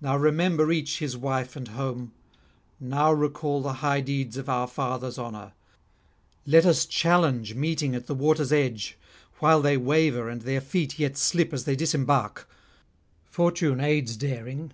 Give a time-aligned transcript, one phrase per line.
[0.00, 2.12] Now remember each his wife and home:
[2.78, 5.54] now recall the high deeds of our fathers' honour.
[6.46, 8.96] Let us challenge meeting at the water's edge,
[9.40, 12.48] while they waver and their feet yet slip as they disembark.
[13.24, 14.72] Fortune aids daring.